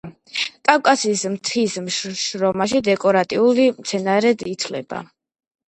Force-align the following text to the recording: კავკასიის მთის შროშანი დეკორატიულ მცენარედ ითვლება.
კავკასიის 0.69 1.25
მთის 1.33 1.75
შროშანი 2.23 2.83
დეკორატიულ 2.89 3.63
მცენარედ 3.79 4.45
ითვლება. 4.57 5.07